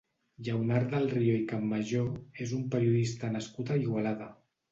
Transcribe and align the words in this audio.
Lleonard 0.45 0.87
del 0.93 1.03
Rio 1.11 1.35
i 1.41 1.43
Campmajó 1.51 2.01
és 2.45 2.55
un 2.61 2.65
periodista 2.77 3.31
nascut 3.37 3.69
a 3.77 3.81
Igualada. 3.85 4.31